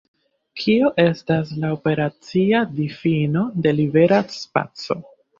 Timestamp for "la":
1.65-1.69